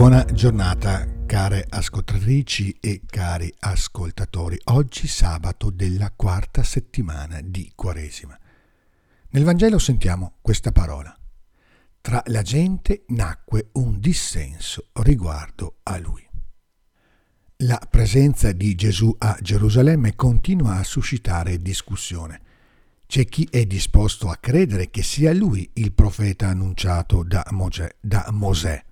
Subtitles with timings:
[0.00, 4.58] Buona giornata care ascoltatrici e cari ascoltatori.
[4.72, 8.34] Oggi sabato della quarta settimana di Quaresima.
[9.28, 11.14] Nel Vangelo sentiamo questa parola.
[12.00, 16.26] Tra la gente nacque un dissenso riguardo a lui.
[17.58, 22.40] La presenza di Gesù a Gerusalemme continua a suscitare discussione.
[23.04, 28.26] C'è chi è disposto a credere che sia lui il profeta annunciato da, Mosè, da
[28.30, 28.82] Mosè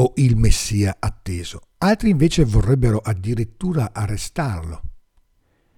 [0.00, 1.60] o il Messia atteso.
[1.78, 4.82] Altri invece vorrebbero addirittura arrestarlo.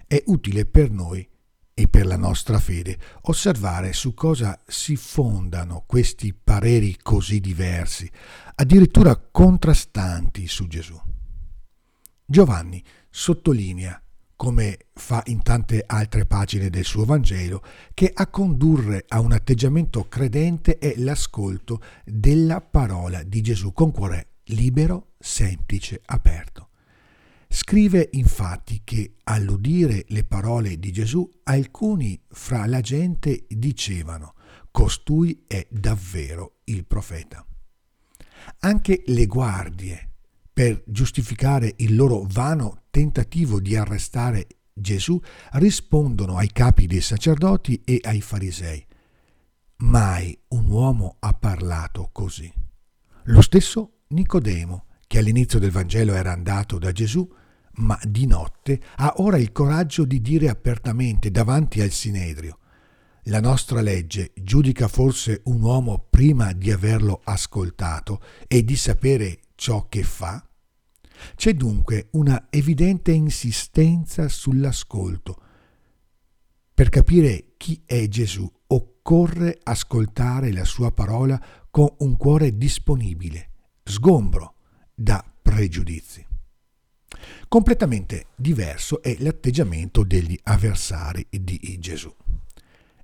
[0.07, 1.29] È utile per noi
[1.75, 8.09] e per la nostra fede osservare su cosa si fondano questi pareri così diversi,
[8.55, 11.01] addirittura contrastanti su Gesù.
[12.25, 14.01] Giovanni sottolinea,
[14.37, 17.63] come fa in tante altre pagine del suo Vangelo,
[17.95, 24.29] che a condurre a un atteggiamento credente è l'ascolto della parola di Gesù con cuore
[24.47, 26.69] libero, semplice, aperto.
[27.49, 34.35] Scrive infatti che all'udire le parole di Gesù alcuni fra la gente dicevano
[34.71, 37.47] costui è davvero il profeta.
[38.61, 40.11] Anche le guardie,
[40.53, 45.19] per giustificare il loro vano tentativo di arrestare Gesù,
[45.53, 48.87] rispondono ai capi dei sacerdoti e ai farisei.
[49.79, 52.53] Mai un uomo ha parlato così.
[53.25, 57.27] Lo stesso Nicodemo, che all'inizio del Vangelo era andato da Gesù,
[57.77, 62.59] ma di notte ha ora il coraggio di dire apertamente davanti al Sinedrio
[63.27, 69.87] la nostra legge giudica forse un uomo prima di averlo ascoltato e di sapere ciò
[69.89, 70.45] che fa?
[71.35, 75.43] C'è dunque una evidente insistenza sull'ascolto.
[76.75, 81.41] Per capire chi è Gesù occorre ascoltare la sua parola
[81.71, 83.51] con un cuore disponibile,
[83.83, 84.55] sgombro
[84.95, 86.27] da pregiudizi.
[87.49, 92.15] Completamente diverso è l'atteggiamento degli avversari di Gesù.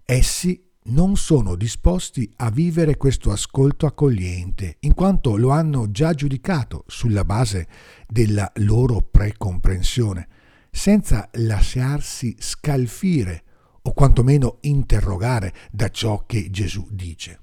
[0.04, 6.84] Essi non sono disposti a vivere questo ascolto accogliente, in quanto lo hanno già giudicato
[6.86, 7.68] sulla base
[8.06, 10.28] della loro precomprensione,
[10.70, 13.44] senza lasciarsi scalfire
[13.82, 17.40] o quantomeno interrogare da ciò che Gesù dice.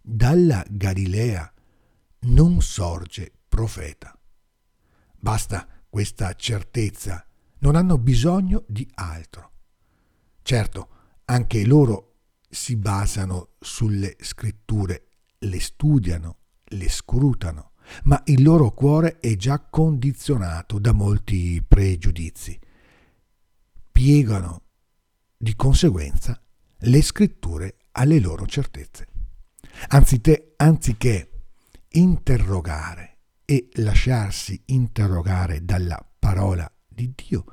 [0.00, 1.52] Dalla Galilea
[2.20, 4.18] non sorge profeta.
[5.18, 7.26] Basta questa certezza,
[7.58, 9.50] non hanno bisogno di altro.
[10.42, 10.88] Certo,
[11.24, 12.15] anche loro
[12.56, 15.08] si basano sulle scritture,
[15.40, 17.72] le studiano, le scrutano,
[18.04, 22.58] ma il loro cuore è già condizionato da molti pregiudizi.
[23.92, 24.62] Piegano
[25.36, 26.40] di conseguenza
[26.78, 29.06] le scritture alle loro certezze.
[29.88, 31.30] Anziché, anziché
[31.90, 37.44] interrogare e lasciarsi interrogare dalla parola di Dio,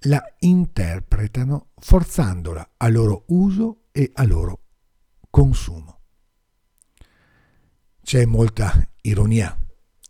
[0.00, 4.60] la interpretano forzandola a loro uso e a loro
[5.30, 6.00] consumo.
[8.02, 9.58] C'è molta ironia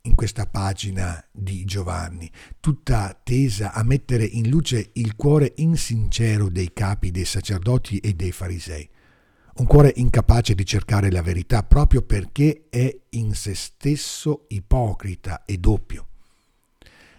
[0.03, 6.73] in questa pagina di Giovanni, tutta tesa a mettere in luce il cuore insincero dei
[6.73, 8.91] capi dei sacerdoti e dei farisei,
[9.59, 15.59] un cuore incapace di cercare la verità proprio perché è in se stesso ipocrita e
[15.59, 16.09] doppio.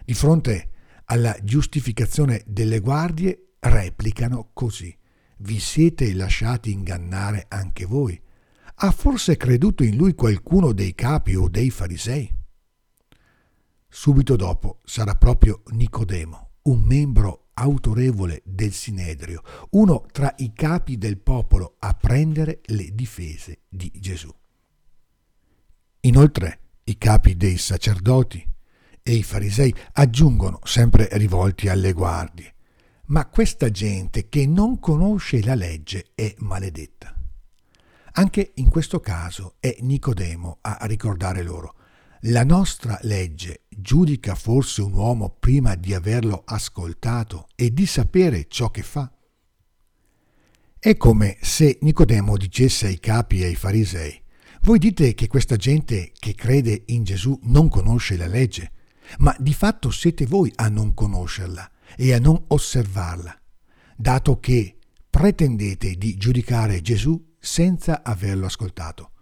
[0.04, 0.70] Di fronte
[1.06, 4.97] alla giustificazione delle guardie replicano così.
[5.40, 8.20] Vi siete lasciati ingannare anche voi?
[8.80, 12.32] Ha forse creduto in lui qualcuno dei capi o dei farisei?
[13.88, 21.18] Subito dopo sarà proprio Nicodemo, un membro autorevole del Sinedrio, uno tra i capi del
[21.18, 24.34] popolo, a prendere le difese di Gesù.
[26.00, 28.44] Inoltre i capi dei sacerdoti,
[29.02, 32.54] e i farisei aggiungono, sempre rivolti alle guardie,
[33.08, 37.14] ma questa gente che non conosce la legge è maledetta.
[38.12, 41.74] Anche in questo caso è Nicodemo a ricordare loro.
[42.22, 48.70] La nostra legge giudica forse un uomo prima di averlo ascoltato e di sapere ciò
[48.70, 49.10] che fa?
[50.80, 54.20] È come se Nicodemo dicesse ai capi e ai farisei,
[54.62, 58.72] voi dite che questa gente che crede in Gesù non conosce la legge,
[59.18, 63.40] ma di fatto siete voi a non conoscerla e a non osservarla,
[63.96, 64.76] dato che
[65.08, 69.12] pretendete di giudicare Gesù senza averlo ascoltato.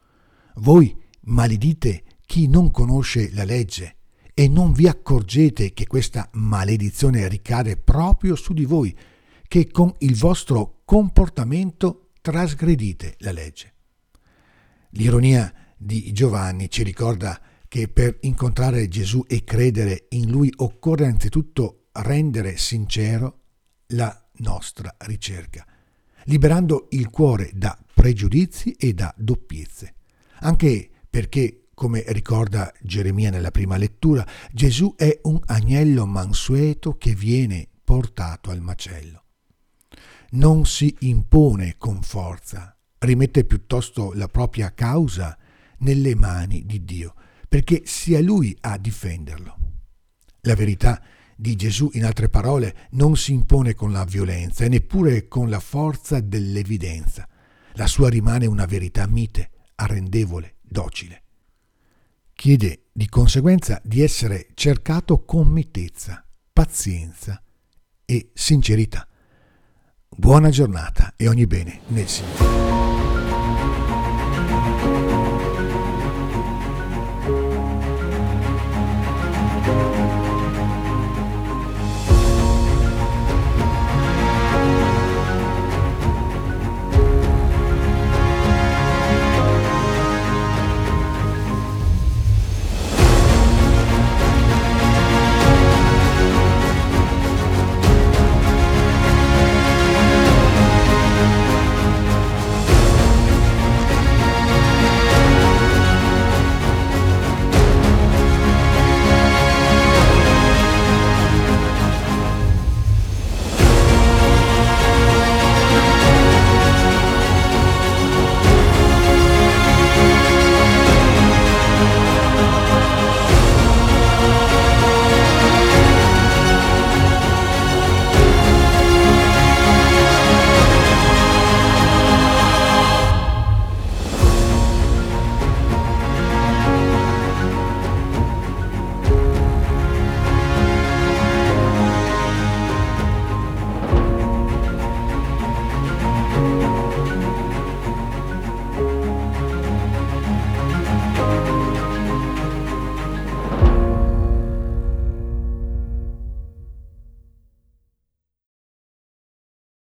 [0.56, 3.96] Voi maledite chi non conosce la legge
[4.34, 8.94] e non vi accorgete che questa maledizione ricade proprio su di voi,
[9.48, 13.72] che con il vostro comportamento trasgredite la legge.
[14.90, 21.85] L'ironia di Giovanni ci ricorda che per incontrare Gesù e credere in Lui occorre anzitutto
[22.02, 23.40] rendere sincero
[23.88, 25.66] la nostra ricerca,
[26.24, 29.94] liberando il cuore da pregiudizi e da doppiezze.
[30.40, 37.68] Anche perché, come ricorda Geremia nella prima lettura, Gesù è un agnello mansueto che viene
[37.84, 39.24] portato al macello.
[40.30, 45.38] Non si impone con forza, rimette piuttosto la propria causa
[45.78, 47.14] nelle mani di Dio,
[47.48, 49.56] perché sia Lui a difenderlo.
[50.40, 51.02] La verità
[51.36, 55.60] di Gesù, in altre parole, non si impone con la violenza e neppure con la
[55.60, 57.28] forza dell'evidenza.
[57.74, 61.22] La sua rimane una verità mite, arrendevole, docile.
[62.32, 67.42] Chiede di conseguenza di essere cercato con mitezza, pazienza
[68.04, 69.06] e sincerità.
[70.08, 72.56] Buona giornata e ogni bene nel Signore.